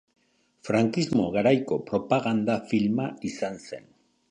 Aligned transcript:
Frankismo 0.69 1.27
garaiko 1.35 1.77
propaganda 1.91 2.57
filma 2.73 3.09
izan 3.33 3.63
zen. 3.71 3.89